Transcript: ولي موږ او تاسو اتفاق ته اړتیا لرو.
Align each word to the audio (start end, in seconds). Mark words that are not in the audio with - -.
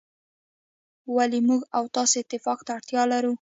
ولي 1.15 1.39
موږ 1.47 1.61
او 1.77 1.83
تاسو 1.95 2.15
اتفاق 2.21 2.59
ته 2.65 2.71
اړتیا 2.77 3.01
لرو. 3.11 3.29